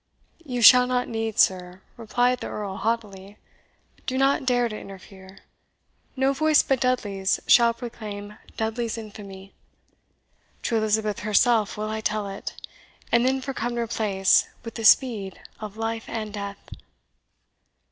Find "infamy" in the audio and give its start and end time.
8.97-9.53